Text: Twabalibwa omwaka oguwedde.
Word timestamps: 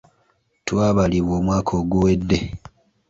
Twabalibwa 0.67 1.33
omwaka 1.39 1.71
oguwedde. 1.81 2.39